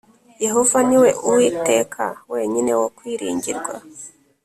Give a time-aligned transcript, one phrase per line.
[0.45, 3.73] Yehova niwe Uwiteka wenyine wo kwiringirwa